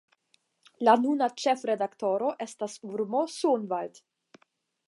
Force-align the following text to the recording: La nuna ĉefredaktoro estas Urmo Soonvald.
La 0.87 0.95
nuna 1.03 1.27
ĉefredaktoro 1.43 2.31
estas 2.47 2.81
Urmo 2.95 3.25
Soonvald. 3.37 4.05